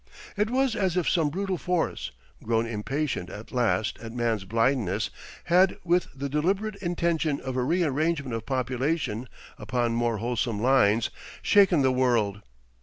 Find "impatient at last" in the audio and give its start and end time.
2.65-3.99